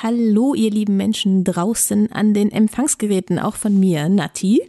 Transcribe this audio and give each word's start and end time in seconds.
Hallo, 0.00 0.54
ihr 0.54 0.70
lieben 0.70 0.96
Menschen 0.96 1.42
draußen 1.42 2.12
an 2.12 2.32
den 2.32 2.52
Empfangsgeräten, 2.52 3.40
auch 3.40 3.56
von 3.56 3.80
mir, 3.80 4.08
Nati. 4.08 4.62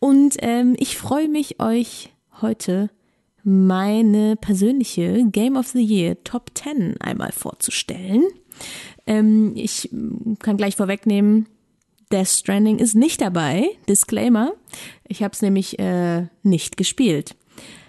Und 0.00 0.34
ähm, 0.40 0.74
ich 0.76 0.98
freue 0.98 1.28
mich, 1.28 1.60
euch 1.60 2.10
heute 2.40 2.90
meine 3.44 4.34
persönliche 4.34 5.24
Game 5.30 5.56
of 5.56 5.68
the 5.68 5.84
Year 5.84 6.16
Top 6.24 6.50
10 6.54 7.00
einmal 7.00 7.30
vorzustellen. 7.30 8.24
Ähm, 9.06 9.52
ich 9.54 9.88
kann 10.40 10.56
gleich 10.56 10.74
vorwegnehmen, 10.74 11.46
Death 12.10 12.26
Stranding 12.26 12.80
ist 12.80 12.96
nicht 12.96 13.20
dabei. 13.20 13.68
Disclaimer. 13.88 14.52
Ich 15.06 15.22
habe 15.22 15.32
es 15.32 15.42
nämlich 15.42 15.78
äh, 15.78 16.26
nicht 16.42 16.76
gespielt. 16.76 17.36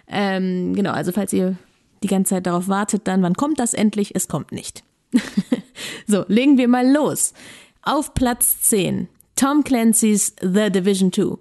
Ähm, 0.07 0.75
genau, 0.75 0.91
also 0.91 1.11
falls 1.11 1.33
ihr 1.33 1.57
die 2.03 2.07
ganze 2.07 2.35
Zeit 2.35 2.45
darauf 2.45 2.67
wartet, 2.67 3.07
dann 3.07 3.23
wann 3.23 3.33
kommt 3.33 3.57
das 3.57 3.73
endlich? 3.73 4.13
Es 4.13 4.27
kommt 4.27 4.51
nicht. 4.51 4.83
so, 6.07 6.25
legen 6.27 6.57
wir 6.57 6.67
mal 6.67 6.89
los. 6.89 7.33
Auf 7.81 8.13
Platz 8.13 8.61
10. 8.61 9.07
Tom 9.35 9.63
Clancy's 9.63 10.35
The 10.41 10.69
Division 10.69 11.11
2. 11.11 11.37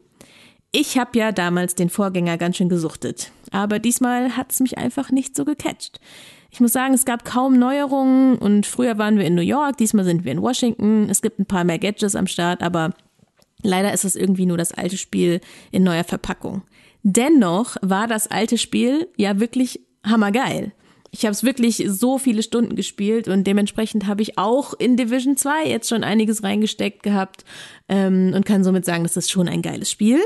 Ich 0.73 0.97
habe 0.99 1.19
ja 1.19 1.33
damals 1.33 1.75
den 1.75 1.91
Vorgänger 1.91 2.39
ganz 2.39 2.57
schön 2.57 2.71
gesuchtet, 2.71 3.31
aber 3.51 3.79
diesmal 3.79 4.37
hat's 4.39 4.61
mich 4.61 4.79
einfach 4.79 5.11
nicht 5.11 5.37
so 5.37 5.45
gecatcht. 5.45 6.01
Ich 6.51 6.61
muss 6.61 6.73
sagen, 6.73 6.95
es 6.95 7.05
gab 7.05 7.25
kaum 7.25 7.59
Neuerungen 7.59 8.37
und 8.39 8.65
früher 8.67 8.97
waren 8.97 9.19
wir 9.19 9.27
in 9.27 9.35
New 9.35 9.43
York, 9.43 9.77
diesmal 9.77 10.05
sind 10.05 10.25
wir 10.25 10.33
in 10.33 10.41
Washington. 10.41 11.09
Es 11.11 11.21
gibt 11.21 11.39
ein 11.39 11.47
paar 11.47 11.65
mehr 11.65 11.79
Gadgets 11.79 12.17
am 12.17 12.27
Start, 12.27 12.63
aber 12.63 12.95
leider 13.63 13.93
ist 13.93 14.05
es 14.05 14.17
irgendwie 14.17 14.47
nur 14.47 14.57
das 14.57 14.73
alte 14.73 14.97
Spiel 14.97 15.41
in 15.71 15.83
neuer 15.83 16.05
Verpackung. 16.05 16.63
Dennoch 17.03 17.77
war 17.83 18.07
das 18.07 18.27
alte 18.27 18.57
Spiel 18.57 19.09
ja 19.17 19.41
wirklich 19.41 19.81
hammergeil 20.05 20.73
ich 21.15 21.25
habe 21.27 21.33
es 21.33 21.45
wirklich 21.45 21.85
so 21.89 22.19
viele 22.19 22.43
Stunden 22.43 22.75
gespielt 22.75 23.29
und 23.29 23.45
dementsprechend 23.45 24.07
habe 24.07 24.23
ich 24.23 24.39
auch 24.39 24.73
in 24.73 24.97
Division 24.97 25.37
2 25.37 25.67
jetzt 25.69 25.91
schon 25.91 26.05
einiges 26.05 26.43
reingesteckt 26.43 27.03
gehabt 27.03 27.45
ähm, 27.89 28.33
und 28.35 28.47
kann 28.47 28.65
somit 28.65 28.87
sagen, 28.87 29.03
das 29.03 29.19
ist 29.19 29.31
schon 29.31 29.47
ein 29.47 29.61
geiles 29.61 29.91
Spiel. 29.91 30.21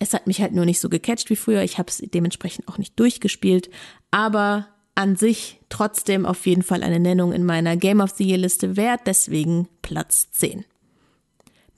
Es 0.00 0.12
hat 0.12 0.26
mich 0.26 0.40
halt 0.40 0.52
nur 0.52 0.64
nicht 0.64 0.80
so 0.80 0.88
gecatcht 0.88 1.30
wie 1.30 1.36
früher. 1.36 1.62
Ich 1.62 1.78
habe 1.78 1.88
es 1.88 1.98
dementsprechend 1.98 2.66
auch 2.66 2.76
nicht 2.76 2.98
durchgespielt, 2.98 3.70
aber 4.10 4.66
an 4.96 5.14
sich 5.14 5.60
trotzdem 5.68 6.26
auf 6.26 6.44
jeden 6.44 6.62
Fall 6.62 6.82
eine 6.82 6.98
Nennung 6.98 7.32
in 7.32 7.44
meiner 7.44 7.76
Game 7.76 8.00
of 8.00 8.10
the 8.10 8.24
Year 8.24 8.38
Liste 8.38 8.76
wert, 8.76 9.02
deswegen 9.06 9.68
Platz 9.80 10.32
10. 10.32 10.64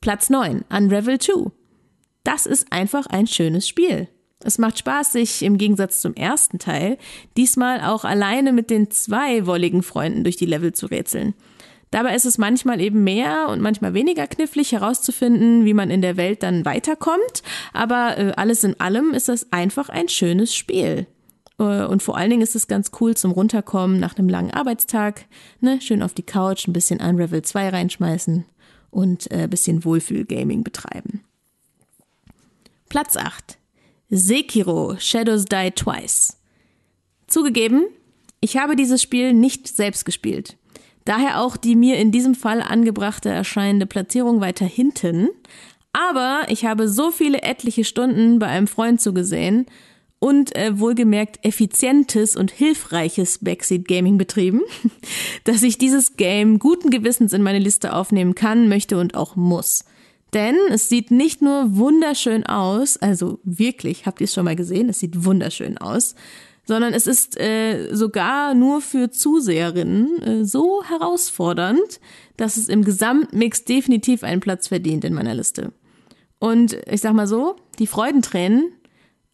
Platz 0.01 0.31
9, 0.31 0.65
Unravel 0.71 1.19
2. 1.19 1.51
Das 2.25 2.47
ist 2.47 2.73
einfach 2.73 3.06
ein 3.06 3.27
schönes 3.27 3.69
Spiel. 3.69 4.09
Es 4.45 4.59
macht 4.59 4.79
Spaß, 4.79 5.12
sich 5.12 5.43
im 5.43 5.59
Gegensatz 5.59 6.01
zum 6.01 6.15
ersten 6.15 6.59
Teil 6.59 6.98
diesmal 7.37 7.81
auch 7.81 8.05
alleine 8.05 8.53
mit 8.53 8.71
den 8.71 8.91
zwei 8.91 9.47
wolligen 9.47 9.83
Freunden 9.83 10.25
durch 10.25 10.37
die 10.37 10.47
Level 10.47 10.73
zu 10.73 10.87
rätseln. 10.87 11.34
Dabei 11.93 12.15
ist 12.15 12.25
es 12.25 12.39
manchmal 12.39 12.81
eben 12.81 13.05
mehr 13.05 13.49
und 13.51 13.61
manchmal 13.61 13.93
weniger 13.93 14.27
knifflig 14.27 14.73
herauszufinden, 14.73 15.67
wie 15.67 15.75
man 15.75 15.91
in 15.91 16.01
der 16.01 16.17
Welt 16.17 16.43
dann 16.43 16.65
weiterkommt, 16.65 17.43
aber 17.75 18.17
äh, 18.17 18.33
alles 18.37 18.65
in 18.65 18.81
allem 18.81 19.12
ist 19.12 19.29
das 19.29 19.53
einfach 19.53 19.91
ein 19.91 20.09
schönes 20.09 20.55
Spiel. 20.55 21.06
Äh, 21.59 21.84
und 21.84 22.03
vor 22.03 22.17
allen 22.17 22.31
Dingen 22.31 22.43
ist 22.43 22.56
es 22.56 22.67
ganz 22.67 22.93
cool 23.01 23.15
zum 23.15 23.33
Runterkommen 23.33 24.01
nach 24.01 24.17
einem 24.17 24.31
langen 24.31 24.53
Arbeitstag, 24.53 25.27
ne, 25.61 25.83
schön 25.83 26.03
auf 26.03 26.15
die 26.15 26.23
Couch, 26.23 26.67
ein 26.67 26.73
bisschen 26.73 27.01
Unravel 27.01 27.43
2 27.43 27.69
reinschmeißen 27.69 28.47
und 28.91 29.31
äh, 29.31 29.47
bisschen 29.47 29.84
Wohlfühl-Gaming 29.84 30.65
betreiben. 30.65 31.21
Platz 32.89 33.19
8. 33.19 33.59
Sekiro 34.15 34.97
Shadows 34.99 35.47
Die 35.47 35.71
Twice. 35.71 36.37
Zugegeben, 37.29 37.87
ich 38.43 38.59
habe 38.59 38.77
dieses 38.77 39.01
Spiel 39.01 39.33
nicht 39.33 39.67
selbst 39.67 40.05
gespielt. 40.05 40.59
Daher 41.07 41.41
auch 41.41 41.57
die 41.57 41.75
mir 41.75 41.97
in 41.97 42.13
diesem 42.13 42.35
Fall 42.35 42.61
angebrachte 42.61 43.31
erscheinende 43.31 43.87
Platzierung 43.87 44.43
weiter 44.43 44.67
hinten. 44.67 45.31
Aber 45.95 46.43
ich 46.49 46.67
habe 46.67 46.91
so 46.91 47.11
viele 47.11 47.41
etliche 47.41 47.84
Stunden 47.84 48.39
bei 48.39 48.49
einem 48.49 48.67
Freund 48.67 49.01
zugesehen 49.01 49.65
und 50.19 50.55
äh, 50.56 50.78
wohlgemerkt 50.78 51.43
effizientes 51.43 52.37
und 52.37 52.51
hilfreiches 52.51 53.39
Backseat 53.39 53.89
Gaming 53.89 54.19
betrieben, 54.19 54.61
dass 55.45 55.62
ich 55.62 55.78
dieses 55.78 56.17
Game 56.17 56.59
guten 56.59 56.91
Gewissens 56.91 57.33
in 57.33 57.43
meine 57.43 57.61
Liste 57.61 57.95
aufnehmen 57.95 58.34
kann, 58.34 58.69
möchte 58.69 58.99
und 58.99 59.15
auch 59.15 59.37
muss. 59.37 59.87
Denn 60.34 60.56
es 60.70 60.88
sieht 60.88 61.10
nicht 61.10 61.43
nur 61.43 61.76
wunderschön 61.76 62.47
aus, 62.47 62.97
also 62.97 63.41
wirklich, 63.44 64.06
habt 64.06 64.20
ihr 64.20 64.25
es 64.25 64.34
schon 64.34 64.47
mal 64.47 64.56
gesehen, 64.56 64.88
es 64.88 65.00
sieht 65.00 65.25
wunderschön 65.25 65.76
aus, 65.76 66.15
sondern 66.65 66.94
es 66.94 67.06
ist 67.06 67.38
äh, 67.38 67.94
sogar 67.94 68.54
nur 68.54 68.81
für 68.81 69.10
Zuseherinnen 69.10 70.22
äh, 70.22 70.44
so 70.44 70.82
herausfordernd, 70.84 72.00
dass 72.37 72.56
es 72.56 72.69
im 72.69 72.84
Gesamtmix 72.84 73.65
definitiv 73.65 74.22
einen 74.22 74.41
Platz 74.41 74.69
verdient 74.69 75.04
in 75.04 75.12
meiner 75.12 75.34
Liste. 75.34 75.72
Und 76.38 76.78
ich 76.91 77.00
sag 77.00 77.12
mal 77.12 77.26
so, 77.26 77.56
die 77.78 77.87
Freudentränen, 77.87 78.72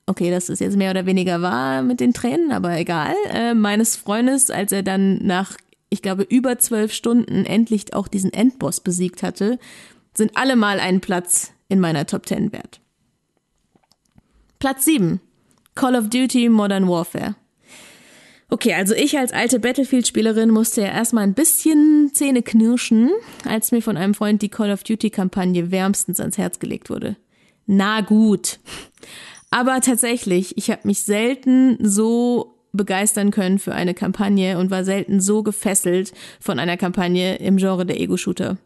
okay, 0.06 0.31
das 0.31 0.48
ist 0.48 0.60
jetzt 0.60 0.76
mehr 0.76 0.91
oder 0.91 1.06
weniger 1.06 1.42
wahr 1.42 1.82
mit 1.82 2.00
den 2.00 2.12
Tränen, 2.12 2.50
aber 2.50 2.76
egal, 2.78 3.14
äh, 3.31 3.54
meines 3.54 3.97
Freundes, 3.97 4.50
als 4.50 4.72
er 4.72 4.82
dann 4.82 5.19
nach, 5.25 5.56
ich 5.91 6.03
glaube, 6.03 6.22
über 6.22 6.58
zwölf 6.58 6.92
Stunden 6.92 7.44
endlich 7.44 7.94
auch 7.94 8.08
diesen 8.08 8.32
Endboss 8.32 8.81
besiegt 8.81 9.22
hatte, 9.22 9.58
sind 10.19 10.37
alle 10.37 10.56
mal 10.56 10.81
einen 10.81 11.01
Platz 11.01 11.53
in 11.69 11.81
meiner 11.81 12.06
Top 12.06 12.27
10 12.27 12.53
wert. 12.53 12.81
Platz 14.59 14.84
7. 14.84 15.21
Call 15.75 15.95
of 15.95 16.11
Duty 16.11 16.49
Modern 16.49 16.89
Warfare. 16.89 17.37
Okay, 18.51 18.73
also 18.73 18.95
ich 18.95 19.19
als 19.19 19.33
alte 19.33 19.61
Battlefield-Spielerin 19.61 20.51
musste 20.51 20.81
ja 20.81 20.89
erstmal 20.89 21.25
ein 21.25 21.34
bisschen 21.34 22.11
Zähne 22.15 22.43
knirschen, 22.43 23.11
als 23.45 23.73
mir 23.73 23.83
von 23.83 23.97
einem 23.97 24.15
Freund 24.15 24.41
die 24.41 24.49
Call 24.49 24.71
of 24.71 24.84
Duty-Kampagne 24.84 25.71
wärmstens 25.71 26.19
ans 26.19 26.39
Herz 26.39 26.59
gelegt 26.59 26.89
wurde. 26.89 27.17
Na 27.67 28.00
gut. 28.00 28.59
Aber 29.50 29.81
tatsächlich, 29.81 30.56
ich 30.56 30.71
habe 30.71 30.81
mich 30.85 31.00
selten 31.03 31.77
so 31.87 32.55
begeistern 32.73 33.31
können 33.31 33.59
für 33.59 33.75
eine 33.75 33.95
Kampagne 33.95 34.59
und 34.59 34.71
war 34.71 34.85
selten 34.85 35.21
so 35.21 35.43
gefesselt 35.43 36.12
von 36.41 36.59
einer 36.59 36.77
Kampagne 36.77 37.37
im 37.37 37.59
Genre 37.59 37.85
der 37.85 38.00
Ego-Shooter. 38.00 38.56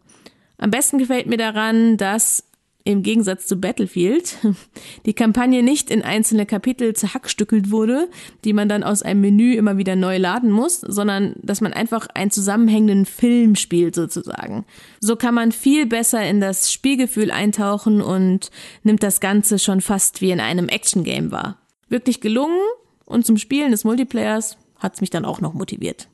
Am 0.63 0.71
besten 0.71 0.99
gefällt 0.99 1.27
mir 1.27 1.39
daran, 1.39 1.97
dass 1.97 2.45
im 2.85 3.03
Gegensatz 3.03 3.49
zu 3.49 3.57
Battlefield 3.57 4.37
die 5.07 5.13
Kampagne 5.13 5.61
nicht 5.61 5.91
in 5.91 6.03
einzelne 6.03 6.47
Kapitel 6.47 6.95
zerhackstückelt 6.95 7.73
wurde, 7.73 8.09
die 8.45 8.53
man 8.53 8.69
dann 8.69 8.85
aus 8.85 9.03
einem 9.03 9.23
Menü 9.23 9.55
immer 9.55 9.77
wieder 9.77 9.97
neu 9.97 10.19
laden 10.19 10.53
muss, 10.53 10.81
sondern 10.81 11.35
dass 11.43 11.63
man 11.63 11.73
einfach 11.73 12.07
einen 12.15 12.31
zusammenhängenden 12.31 13.07
Film 13.07 13.57
spielt 13.57 13.97
sozusagen. 13.97 14.65
So 15.01 15.17
kann 15.17 15.35
man 15.35 15.51
viel 15.51 15.87
besser 15.87 16.25
in 16.25 16.41
das 16.41 16.73
Spielgefühl 16.73 17.33
eintauchen 17.33 18.01
und 18.01 18.53
nimmt 18.85 19.03
das 19.03 19.19
Ganze 19.19 19.59
schon 19.59 19.81
fast 19.81 20.21
wie 20.21 20.31
in 20.31 20.39
einem 20.39 20.69
Action-Game 20.69 21.33
wahr. 21.33 21.59
Wirklich 21.89 22.21
gelungen 22.21 22.61
und 23.05 23.27
zum 23.27 23.37
Spielen 23.37 23.73
des 23.73 23.83
Multiplayers 23.83 24.57
hat's 24.79 25.01
mich 25.01 25.11
dann 25.11 25.25
auch 25.25 25.41
noch 25.41 25.55
motiviert. 25.55 26.07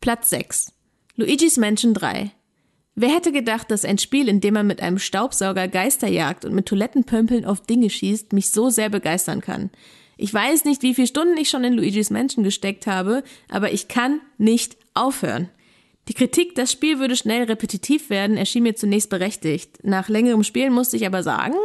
Platz 0.00 0.30
6. 0.30 0.72
Luigi's 1.14 1.56
Mansion 1.56 1.94
3. 1.94 2.32
Wer 2.96 3.08
hätte 3.08 3.32
gedacht, 3.32 3.70
dass 3.70 3.84
ein 3.84 3.98
Spiel, 3.98 4.28
in 4.28 4.40
dem 4.40 4.54
man 4.54 4.66
mit 4.66 4.80
einem 4.80 4.98
Staubsauger 4.98 5.66
Geister 5.66 6.06
jagt 6.06 6.44
und 6.44 6.54
mit 6.54 6.66
Toilettenpömpeln 6.66 7.44
auf 7.44 7.60
Dinge 7.60 7.90
schießt, 7.90 8.32
mich 8.32 8.50
so 8.50 8.70
sehr 8.70 8.88
begeistern 8.88 9.40
kann? 9.40 9.70
Ich 10.16 10.32
weiß 10.32 10.64
nicht, 10.64 10.82
wie 10.82 10.94
viele 10.94 11.08
Stunden 11.08 11.36
ich 11.36 11.50
schon 11.50 11.64
in 11.64 11.74
Luigi's 11.74 12.10
Mansion 12.10 12.44
gesteckt 12.44 12.86
habe, 12.86 13.24
aber 13.48 13.72
ich 13.72 13.88
kann 13.88 14.20
nicht 14.38 14.76
aufhören. 14.94 15.48
Die 16.06 16.14
Kritik, 16.14 16.54
das 16.54 16.70
Spiel 16.70 17.00
würde 17.00 17.16
schnell 17.16 17.44
repetitiv 17.44 18.10
werden, 18.10 18.36
erschien 18.36 18.62
mir 18.62 18.76
zunächst 18.76 19.10
berechtigt. 19.10 19.78
Nach 19.82 20.08
längerem 20.08 20.44
Spielen 20.44 20.72
musste 20.72 20.96
ich 20.96 21.06
aber 21.06 21.24
sagen, 21.24 21.56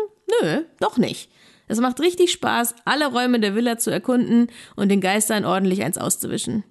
nö, 0.42 0.64
doch 0.80 0.98
nicht. 0.98 1.30
Es 1.68 1.80
macht 1.80 2.00
richtig 2.00 2.32
Spaß, 2.32 2.74
alle 2.86 3.12
Räume 3.12 3.40
der 3.40 3.54
Villa 3.54 3.78
zu 3.78 3.92
erkunden 3.92 4.48
und 4.76 4.90
den 4.90 5.02
Geistern 5.02 5.46
ordentlich 5.46 5.84
eins 5.84 6.00
auszuwischen. 6.00 6.64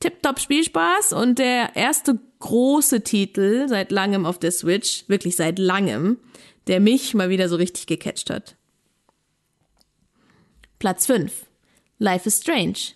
Tipptopp 0.00 0.40
Spielspaß 0.40 1.12
und 1.12 1.38
der 1.38 1.76
erste 1.76 2.18
große 2.40 3.02
Titel 3.02 3.68
seit 3.68 3.92
langem 3.92 4.26
auf 4.26 4.38
der 4.38 4.50
Switch, 4.50 5.04
wirklich 5.08 5.36
seit 5.36 5.58
langem, 5.58 6.18
der 6.66 6.80
mich 6.80 7.14
mal 7.14 7.30
wieder 7.30 7.48
so 7.48 7.56
richtig 7.56 7.86
gecatcht 7.86 8.30
hat. 8.30 8.56
Platz 10.78 11.06
5. 11.06 11.46
Life 11.98 12.26
is 12.26 12.40
Strange. 12.40 12.94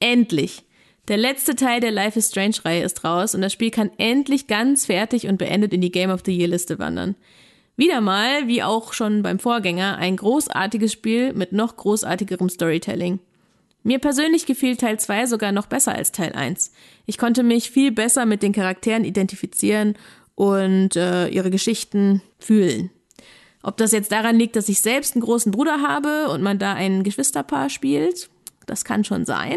Endlich. 0.00 0.64
Der 1.08 1.16
letzte 1.16 1.56
Teil 1.56 1.80
der 1.80 1.90
Life 1.90 2.18
is 2.18 2.28
Strange 2.28 2.56
Reihe 2.64 2.84
ist 2.84 3.02
raus 3.02 3.34
und 3.34 3.40
das 3.40 3.54
Spiel 3.54 3.70
kann 3.70 3.90
endlich 3.96 4.46
ganz 4.46 4.86
fertig 4.86 5.26
und 5.26 5.38
beendet 5.38 5.72
in 5.72 5.80
die 5.80 5.90
Game 5.90 6.10
of 6.10 6.20
the 6.26 6.36
Year 6.36 6.48
Liste 6.48 6.78
wandern. 6.78 7.16
Wieder 7.76 8.02
mal, 8.02 8.46
wie 8.46 8.62
auch 8.62 8.92
schon 8.92 9.22
beim 9.22 9.38
Vorgänger, 9.38 9.96
ein 9.96 10.16
großartiges 10.16 10.92
Spiel 10.92 11.32
mit 11.32 11.52
noch 11.52 11.76
großartigerem 11.76 12.50
Storytelling. 12.50 13.20
Mir 13.88 14.00
persönlich 14.00 14.44
gefiel 14.44 14.76
Teil 14.76 15.00
2 15.00 15.24
sogar 15.24 15.50
noch 15.50 15.64
besser 15.64 15.94
als 15.94 16.12
Teil 16.12 16.34
1. 16.34 16.72
Ich 17.06 17.16
konnte 17.16 17.42
mich 17.42 17.70
viel 17.70 17.90
besser 17.90 18.26
mit 18.26 18.42
den 18.42 18.52
Charakteren 18.52 19.02
identifizieren 19.02 19.94
und 20.34 20.94
äh, 20.94 21.28
ihre 21.28 21.50
Geschichten 21.50 22.20
fühlen. 22.38 22.90
Ob 23.62 23.78
das 23.78 23.92
jetzt 23.92 24.12
daran 24.12 24.36
liegt, 24.36 24.56
dass 24.56 24.68
ich 24.68 24.82
selbst 24.82 25.14
einen 25.14 25.24
großen 25.24 25.52
Bruder 25.52 25.80
habe 25.80 26.28
und 26.28 26.42
man 26.42 26.58
da 26.58 26.74
ein 26.74 27.02
Geschwisterpaar 27.02 27.70
spielt, 27.70 28.28
das 28.66 28.84
kann 28.84 29.04
schon 29.04 29.24
sein. 29.24 29.56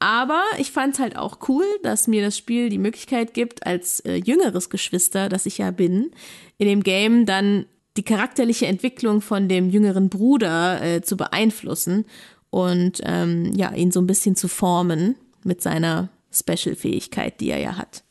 Aber 0.00 0.42
ich 0.58 0.70
fand 0.70 0.92
es 0.92 1.00
halt 1.00 1.16
auch 1.16 1.38
cool, 1.48 1.64
dass 1.82 2.08
mir 2.08 2.20
das 2.20 2.36
Spiel 2.36 2.68
die 2.68 2.76
Möglichkeit 2.76 3.32
gibt, 3.32 3.64
als 3.64 4.00
äh, 4.00 4.16
jüngeres 4.16 4.68
Geschwister, 4.68 5.30
das 5.30 5.46
ich 5.46 5.56
ja 5.56 5.70
bin, 5.70 6.10
in 6.58 6.68
dem 6.68 6.82
Game 6.82 7.24
dann 7.24 7.64
die 7.96 8.04
charakterliche 8.04 8.66
Entwicklung 8.66 9.22
von 9.22 9.48
dem 9.48 9.70
jüngeren 9.70 10.10
Bruder 10.10 10.82
äh, 10.82 11.00
zu 11.00 11.16
beeinflussen 11.16 12.04
und 12.50 13.00
ähm, 13.04 13.52
ja, 13.54 13.72
ihn 13.72 13.92
so 13.92 14.00
ein 14.00 14.06
bisschen 14.06 14.36
zu 14.36 14.48
formen 14.48 15.16
mit 15.44 15.62
seiner 15.62 16.10
Special-Fähigkeit, 16.32 17.40
die 17.40 17.50
er 17.50 17.58
ja 17.58 17.76
hat. 17.76 18.04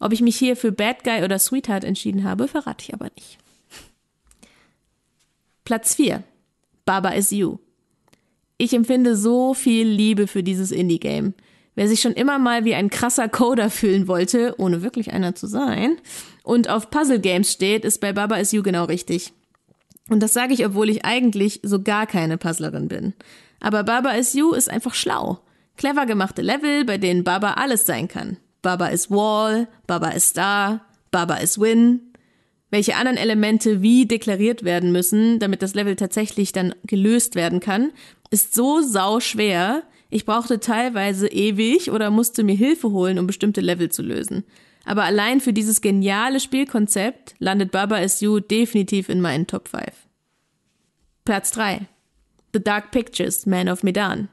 Ob 0.00 0.12
ich 0.12 0.20
mich 0.20 0.36
hier 0.36 0.56
für 0.56 0.72
Bad 0.72 1.04
Guy 1.04 1.24
oder 1.24 1.38
Sweetheart 1.38 1.84
entschieden 1.84 2.24
habe, 2.24 2.48
verrate 2.48 2.84
ich 2.86 2.94
aber 2.94 3.10
nicht. 3.14 3.38
Platz 5.64 5.94
4. 5.94 6.24
Baba 6.84 7.10
is 7.10 7.30
You. 7.30 7.58
Ich 8.58 8.74
empfinde 8.74 9.16
so 9.16 9.54
viel 9.54 9.86
Liebe 9.86 10.26
für 10.26 10.42
dieses 10.42 10.72
Indie-Game. 10.72 11.34
Wer 11.74 11.88
sich 11.88 12.00
schon 12.00 12.12
immer 12.12 12.38
mal 12.38 12.64
wie 12.64 12.74
ein 12.74 12.90
krasser 12.90 13.28
Coder 13.28 13.70
fühlen 13.70 14.08
wollte, 14.08 14.54
ohne 14.58 14.82
wirklich 14.82 15.12
einer 15.12 15.34
zu 15.34 15.46
sein, 15.46 15.96
und 16.42 16.68
auf 16.68 16.90
Puzzle-Games 16.90 17.50
steht, 17.50 17.84
ist 17.84 18.00
bei 18.00 18.12
Baba 18.12 18.36
Is 18.36 18.52
You 18.52 18.62
genau 18.62 18.84
richtig. 18.84 19.32
Und 20.08 20.20
das 20.22 20.32
sage 20.32 20.52
ich, 20.52 20.66
obwohl 20.66 20.90
ich 20.90 21.04
eigentlich 21.04 21.60
so 21.62 21.80
gar 21.82 22.06
keine 22.06 22.38
Puzzlerin 22.38 22.88
bin. 22.88 23.14
Aber 23.60 23.84
Baba 23.84 24.12
Is 24.12 24.34
You 24.34 24.52
ist 24.52 24.68
einfach 24.68 24.94
schlau. 24.94 25.40
Clever 25.76 26.06
gemachte 26.06 26.42
Level, 26.42 26.84
bei 26.84 26.98
denen 26.98 27.24
Baba 27.24 27.54
alles 27.54 27.86
sein 27.86 28.08
kann. 28.08 28.36
Baba 28.60 28.88
is 28.88 29.10
Wall, 29.10 29.68
Baba 29.86 30.10
is 30.10 30.28
Star, 30.28 30.84
Baba 31.10 31.36
is 31.36 31.58
Win. 31.60 32.12
Welche 32.70 32.96
anderen 32.96 33.18
Elemente 33.18 33.82
wie 33.82 34.06
deklariert 34.06 34.64
werden 34.64 34.92
müssen, 34.92 35.38
damit 35.38 35.62
das 35.62 35.74
Level 35.74 35.96
tatsächlich 35.96 36.52
dann 36.52 36.74
gelöst 36.84 37.34
werden 37.34 37.60
kann, 37.60 37.92
ist 38.30 38.54
so 38.54 38.80
sau 38.80 39.20
schwer. 39.20 39.82
Ich 40.10 40.24
brauchte 40.24 40.58
teilweise 40.58 41.28
ewig 41.28 41.90
oder 41.90 42.10
musste 42.10 42.44
mir 42.44 42.54
Hilfe 42.54 42.90
holen, 42.90 43.18
um 43.18 43.26
bestimmte 43.26 43.60
Level 43.60 43.90
zu 43.90 44.02
lösen. 44.02 44.44
Aber 44.84 45.04
allein 45.04 45.40
für 45.40 45.52
dieses 45.52 45.80
geniale 45.80 46.40
Spielkonzept 46.40 47.34
landet 47.38 47.70
Baba 47.70 47.98
Is 47.98 48.20
You 48.20 48.40
definitiv 48.40 49.08
in 49.08 49.20
meinen 49.20 49.46
Top 49.46 49.68
5. 49.68 49.84
Platz 51.24 51.52
3. 51.52 51.86
The 52.52 52.62
Dark 52.62 52.90
Pictures, 52.90 53.46
Man 53.46 53.68
of 53.68 53.82
Medan. 53.82 54.28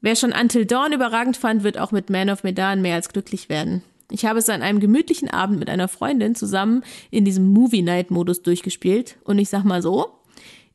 Wer 0.00 0.16
schon 0.16 0.32
Until 0.32 0.66
Dawn 0.66 0.92
überragend 0.92 1.36
fand, 1.36 1.62
wird 1.62 1.78
auch 1.78 1.92
mit 1.92 2.10
Man 2.10 2.30
of 2.30 2.44
Medan 2.44 2.82
mehr 2.82 2.96
als 2.96 3.08
glücklich 3.08 3.48
werden. 3.48 3.82
Ich 4.10 4.24
habe 4.24 4.38
es 4.38 4.48
an 4.48 4.62
einem 4.62 4.80
gemütlichen 4.80 5.30
Abend 5.30 5.58
mit 5.58 5.68
einer 5.68 5.88
Freundin 5.88 6.34
zusammen 6.34 6.84
in 7.10 7.24
diesem 7.24 7.52
Movie 7.52 7.82
Night 7.82 8.10
Modus 8.10 8.42
durchgespielt 8.42 9.16
und 9.24 9.38
ich 9.38 9.48
sag 9.48 9.64
mal 9.64 9.82
so, 9.82 10.16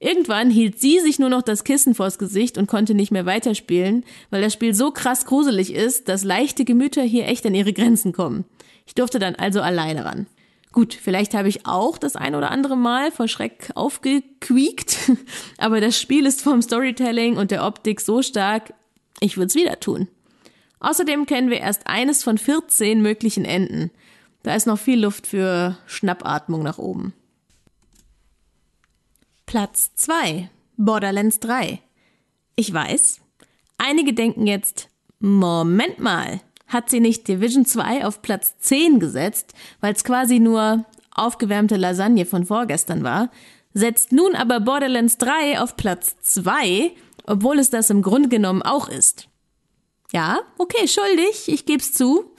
Irgendwann 0.04 0.50
hielt 0.50 0.82
sie 0.82 1.00
sich 1.00 1.20
nur 1.20 1.30
noch 1.30 1.44
das 1.44 1.64
Kissen 1.64 1.94
vors 1.94 2.18
Gesicht 2.18 2.58
und 2.58 2.66
konnte 2.68 2.96
nicht 2.96 3.12
mehr 3.12 3.28
weiterspielen, 3.28 4.04
weil 4.32 4.42
das 4.42 4.52
Spiel 4.52 4.74
so 4.74 4.90
krass 4.90 5.28
gruselig 5.28 5.72
ist, 5.72 6.10
dass 6.10 6.24
leichte 6.24 6.66
Gemüter 6.66 7.04
hier 7.04 7.28
echt 7.28 7.46
an 7.46 7.54
ihre 7.54 7.72
Grenzen 7.72 8.12
kommen. 8.12 8.46
Ich 8.92 8.96
durfte 8.96 9.20
dann 9.20 9.36
also 9.36 9.62
alleine 9.62 10.04
ran. 10.04 10.28
Gut, 10.74 10.94
vielleicht 10.94 11.34
habe 11.34 11.48
ich 11.48 11.66
auch 11.66 11.98
das 11.98 12.18
ein 12.18 12.36
oder 12.36 12.52
andere 12.52 12.76
Mal 12.76 13.10
vor 13.10 13.30
Schreck 13.30 13.72
aufgequiekt, 13.74 15.12
aber 15.58 15.80
das 15.80 15.98
Spiel 15.98 16.26
ist 16.26 16.42
vom 16.42 16.62
Storytelling 16.62 17.38
und 17.38 17.52
der 17.52 17.66
Optik 17.66 18.02
so 18.02 18.22
stark, 18.22 18.74
ich 19.22 19.38
würde 19.38 19.48
es 19.48 19.56
wieder 19.56 19.80
tun. 19.80 20.10
Außerdem 20.82 21.26
kennen 21.26 21.50
wir 21.50 21.62
erst 21.62 21.88
eines 21.88 22.22
von 22.22 22.38
14 22.38 23.02
möglichen 23.02 23.46
Enden. 23.46 23.92
Da 24.44 24.56
ist 24.56 24.68
noch 24.68 24.78
viel 24.78 25.00
Luft 25.00 25.26
für 25.26 25.78
Schnappatmung 25.86 26.62
nach 26.62 26.78
oben. 26.78 27.14
Platz 29.46 29.96
2. 29.96 30.50
Borderlands 30.76 31.40
3. 31.40 31.80
Ich 32.58 32.74
weiß, 32.74 33.22
einige 33.78 34.12
denken 34.14 34.48
jetzt, 34.48 34.90
Moment 35.20 36.00
mal, 36.00 36.42
hat 36.72 36.90
sie 36.90 37.00
nicht 37.00 37.28
Division 37.28 37.66
2 37.66 38.06
auf 38.06 38.22
Platz 38.22 38.58
10 38.60 39.00
gesetzt, 39.00 39.54
weil 39.80 39.94
es 39.94 40.04
quasi 40.04 40.40
nur 40.40 40.86
aufgewärmte 41.14 41.76
Lasagne 41.76 42.26
von 42.26 42.46
vorgestern 42.46 43.04
war, 43.04 43.30
setzt 43.74 44.12
nun 44.12 44.36
aber 44.36 44.60
Borderlands 44.60 45.18
3 45.18 45.60
auf 45.60 45.76
Platz 45.76 46.16
2, 46.22 46.92
obwohl 47.26 47.60
es 47.60 47.70
das 47.70 47.90
im 47.90 48.02
Grunde 48.02 48.30
genommen 48.30 48.62
auch 48.62 48.90
ist. 48.90 49.28
Ja, 50.12 50.40
okay, 50.58 50.88
schuldig, 50.88 51.48
ich 51.48 51.66
geb's 51.66 51.94
zu. 51.94 52.32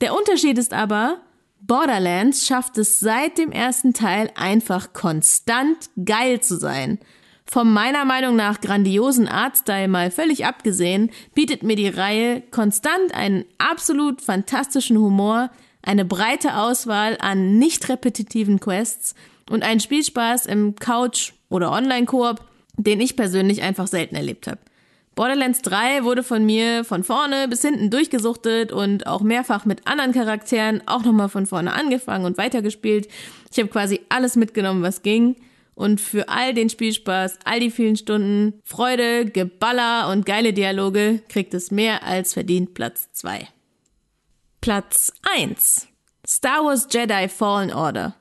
Der 0.00 0.14
Unterschied 0.16 0.58
ist 0.58 0.74
aber, 0.74 1.20
Borderlands 1.60 2.46
schafft 2.46 2.78
es 2.78 3.00
seit 3.00 3.38
dem 3.38 3.50
ersten 3.50 3.94
Teil 3.94 4.30
einfach 4.36 4.92
konstant 4.92 5.90
geil 6.04 6.40
zu 6.40 6.58
sein. 6.58 6.98
Vom 7.48 7.72
meiner 7.72 8.04
Meinung 8.04 8.34
nach 8.34 8.60
grandiosen 8.60 9.28
Artstyle 9.28 9.88
mal 9.88 10.10
völlig 10.10 10.44
abgesehen, 10.44 11.10
bietet 11.34 11.62
mir 11.62 11.76
die 11.76 11.88
Reihe 11.88 12.42
konstant 12.50 13.14
einen 13.14 13.44
absolut 13.58 14.20
fantastischen 14.20 14.98
Humor, 14.98 15.50
eine 15.80 16.04
breite 16.04 16.56
Auswahl 16.56 17.16
an 17.20 17.58
nicht 17.58 17.88
repetitiven 17.88 18.58
Quests 18.58 19.14
und 19.48 19.62
einen 19.62 19.78
Spielspaß 19.78 20.46
im 20.46 20.74
Couch- 20.74 21.32
oder 21.48 21.70
Online-Koop, 21.70 22.40
den 22.76 23.00
ich 23.00 23.14
persönlich 23.14 23.62
einfach 23.62 23.86
selten 23.86 24.16
erlebt 24.16 24.48
habe. 24.48 24.58
Borderlands 25.14 25.62
3 25.62 26.04
wurde 26.04 26.22
von 26.22 26.44
mir 26.44 26.84
von 26.84 27.04
vorne 27.04 27.48
bis 27.48 27.62
hinten 27.62 27.90
durchgesuchtet 27.90 28.70
und 28.70 29.06
auch 29.06 29.22
mehrfach 29.22 29.64
mit 29.64 29.86
anderen 29.86 30.12
Charakteren 30.12 30.82
auch 30.86 31.04
nochmal 31.04 31.30
von 31.30 31.46
vorne 31.46 31.72
angefangen 31.72 32.26
und 32.26 32.36
weitergespielt. 32.36 33.08
Ich 33.50 33.58
habe 33.58 33.68
quasi 33.68 34.00
alles 34.10 34.36
mitgenommen, 34.36 34.82
was 34.82 35.00
ging. 35.02 35.36
Und 35.76 36.00
für 36.00 36.30
all 36.30 36.54
den 36.54 36.70
Spielspaß, 36.70 37.38
all 37.44 37.60
die 37.60 37.70
vielen 37.70 37.96
Stunden, 37.96 38.60
Freude, 38.64 39.26
Geballer 39.26 40.10
und 40.10 40.24
geile 40.24 40.54
Dialoge 40.54 41.22
kriegt 41.28 41.52
es 41.52 41.70
mehr 41.70 42.02
als 42.02 42.32
verdient 42.32 42.72
Platz 42.72 43.12
2. 43.12 43.46
Platz 44.62 45.12
1. 45.36 45.86
Star 46.26 46.64
Wars 46.64 46.88
Jedi 46.90 47.28
Fallen 47.28 47.70
Order. 47.72 48.16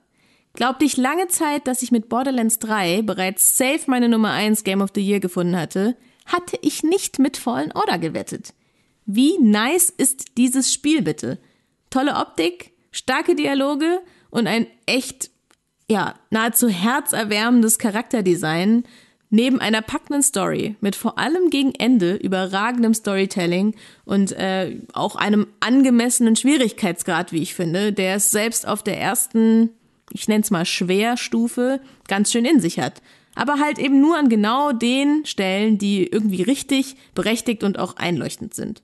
Glaubte 0.52 0.84
ich 0.84 0.98
lange 0.98 1.30
Zeit, 1.30 1.66
dass 1.66 1.82
ich 1.82 1.94
mit 1.94 2.10
Borderlands 2.10 2.60
3 2.60 3.04
bereits 3.04 3.58
safe 3.58 3.84
meine 3.88 4.10
Nummer 4.10 4.32
1 4.32 4.66
Game 4.66 4.82
of 4.82 4.92
the 4.94 5.02
Year 5.02 5.22
gefunden 5.22 5.56
hatte, 5.56 5.96
hatte 6.26 6.60
ich 6.62 6.84
nicht 6.84 7.20
mit 7.20 7.38
Fallen 7.38 7.72
Order 7.72 8.00
gewettet. 8.00 8.54
Wie 9.06 9.38
nice 9.40 9.90
ist 9.90 10.38
dieses 10.38 10.74
Spiel 10.74 11.02
bitte? 11.02 11.40
Tolle 11.90 12.16
Optik, 12.16 12.74
starke 12.92 13.34
Dialoge 13.34 14.02
und 14.30 14.46
ein 14.46 14.68
echt, 14.86 15.30
ja, 15.90 16.16
nahezu 16.30 16.68
herzerwärmendes 16.68 17.80
Charakterdesign 17.80 18.84
neben 19.30 19.60
einer 19.60 19.82
packenden 19.82 20.24
Story 20.24 20.76
mit 20.82 20.96
vor 20.96 21.18
allem 21.18 21.50
gegen 21.50 21.74
Ende 21.76 22.16
überragendem 22.16 22.94
Storytelling 22.94 23.76
und 24.06 24.32
äh, 24.32 24.80
auch 24.94 25.16
einem 25.16 25.48
angemessenen 25.60 26.36
Schwierigkeitsgrad, 26.36 27.32
wie 27.32 27.42
ich 27.42 27.56
finde, 27.56 27.92
der 27.92 28.16
es 28.16 28.32
selbst 28.32 28.68
auf 28.68 28.84
der 28.84 29.00
ersten, 29.00 29.72
ich 30.12 30.28
nenne 30.28 30.42
es 30.42 30.52
mal 30.52 30.66
Schwerstufe, 30.66 31.82
ganz 32.08 32.32
schön 32.32 32.46
in 32.46 32.60
sich 32.60 32.80
hat 32.80 33.02
aber 33.36 33.60
halt 33.60 33.78
eben 33.78 34.02
nur 34.02 34.18
an 34.18 34.30
genau 34.30 34.72
den 34.72 35.26
Stellen, 35.26 35.78
die 35.78 36.08
irgendwie 36.08 36.42
richtig, 36.42 36.96
berechtigt 37.14 37.64
und 37.64 37.78
auch 37.78 37.98
einleuchtend 37.98 38.54
sind. 38.54 38.82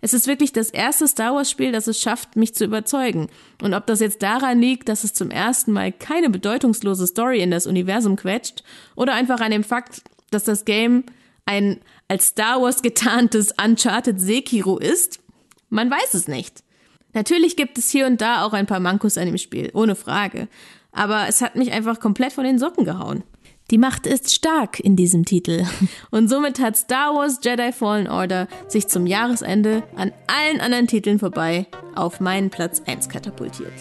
Es 0.00 0.14
ist 0.14 0.26
wirklich 0.26 0.52
das 0.52 0.70
erste 0.70 1.06
Star 1.06 1.34
Wars 1.34 1.50
Spiel, 1.50 1.72
das 1.72 1.86
es 1.86 2.00
schafft, 2.00 2.36
mich 2.36 2.54
zu 2.54 2.64
überzeugen. 2.64 3.28
Und 3.62 3.74
ob 3.74 3.86
das 3.86 4.00
jetzt 4.00 4.22
daran 4.22 4.60
liegt, 4.60 4.88
dass 4.88 5.04
es 5.04 5.12
zum 5.12 5.30
ersten 5.30 5.72
Mal 5.72 5.92
keine 5.92 6.30
bedeutungslose 6.30 7.06
Story 7.06 7.40
in 7.40 7.50
das 7.50 7.66
Universum 7.66 8.16
quetscht, 8.16 8.64
oder 8.96 9.14
einfach 9.14 9.40
an 9.40 9.50
dem 9.50 9.64
Fakt, 9.64 10.02
dass 10.30 10.44
das 10.44 10.64
Game 10.64 11.04
ein 11.44 11.80
als 12.08 12.28
Star 12.28 12.60
Wars 12.60 12.82
getarntes 12.82 13.52
Uncharted 13.62 14.20
Sekiro 14.20 14.78
ist, 14.78 15.20
man 15.68 15.90
weiß 15.90 16.14
es 16.14 16.28
nicht. 16.28 16.64
Natürlich 17.12 17.56
gibt 17.56 17.78
es 17.78 17.90
hier 17.90 18.06
und 18.06 18.20
da 18.20 18.44
auch 18.44 18.52
ein 18.52 18.66
paar 18.66 18.80
Mankos 18.80 19.18
an 19.18 19.26
dem 19.26 19.38
Spiel, 19.38 19.70
ohne 19.74 19.94
Frage. 19.94 20.48
Aber 20.92 21.28
es 21.28 21.40
hat 21.40 21.56
mich 21.56 21.72
einfach 21.72 22.00
komplett 22.00 22.32
von 22.32 22.44
den 22.44 22.58
Socken 22.58 22.84
gehauen. 22.84 23.22
Die 23.70 23.78
Macht 23.78 24.06
ist 24.06 24.34
stark 24.34 24.80
in 24.80 24.96
diesem 24.96 25.24
Titel. 25.24 25.64
Und 26.10 26.28
somit 26.28 26.58
hat 26.58 26.76
Star 26.76 27.14
Wars 27.14 27.38
Jedi 27.42 27.72
Fallen 27.72 28.08
Order 28.08 28.48
sich 28.66 28.88
zum 28.88 29.06
Jahresende 29.06 29.84
an 29.94 30.12
allen 30.26 30.60
anderen 30.60 30.88
Titeln 30.88 31.20
vorbei 31.20 31.66
auf 31.94 32.20
meinen 32.20 32.50
Platz 32.50 32.82
1 32.86 33.08
katapultiert. 33.08 33.72